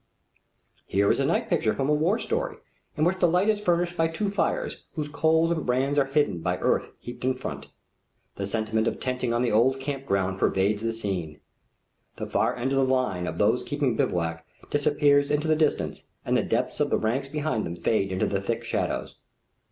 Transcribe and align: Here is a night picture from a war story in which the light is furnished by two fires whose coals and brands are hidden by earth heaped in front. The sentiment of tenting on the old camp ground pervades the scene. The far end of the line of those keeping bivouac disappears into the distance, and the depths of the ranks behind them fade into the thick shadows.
Here 0.87 1.11
is 1.11 1.19
a 1.19 1.25
night 1.27 1.47
picture 1.47 1.73
from 1.73 1.87
a 1.87 1.93
war 1.93 2.17
story 2.17 2.57
in 2.97 3.03
which 3.05 3.19
the 3.19 3.27
light 3.27 3.49
is 3.49 3.61
furnished 3.61 3.95
by 3.95 4.07
two 4.07 4.31
fires 4.31 4.81
whose 4.95 5.07
coals 5.07 5.51
and 5.51 5.63
brands 5.63 5.99
are 5.99 6.05
hidden 6.07 6.39
by 6.39 6.57
earth 6.57 6.91
heaped 6.99 7.23
in 7.23 7.35
front. 7.35 7.67
The 8.33 8.47
sentiment 8.47 8.87
of 8.87 8.99
tenting 8.99 9.31
on 9.31 9.43
the 9.43 9.51
old 9.51 9.79
camp 9.79 10.07
ground 10.07 10.39
pervades 10.39 10.81
the 10.81 10.91
scene. 10.91 11.39
The 12.15 12.25
far 12.25 12.55
end 12.55 12.71
of 12.71 12.79
the 12.79 12.83
line 12.93 13.27
of 13.27 13.37
those 13.37 13.61
keeping 13.61 13.95
bivouac 13.95 14.43
disappears 14.71 15.29
into 15.29 15.47
the 15.47 15.55
distance, 15.55 16.05
and 16.25 16.35
the 16.35 16.41
depths 16.41 16.79
of 16.79 16.89
the 16.89 16.97
ranks 16.97 17.29
behind 17.29 17.63
them 17.63 17.75
fade 17.75 18.11
into 18.11 18.25
the 18.25 18.41
thick 18.41 18.63
shadows. 18.63 19.17